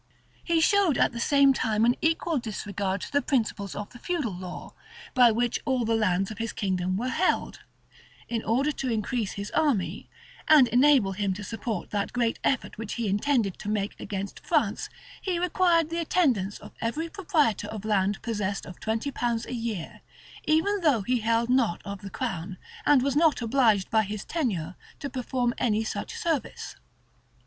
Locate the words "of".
3.75-3.91, 6.31-6.39, 16.57-16.73, 17.67-17.85, 18.65-18.79, 21.85-22.01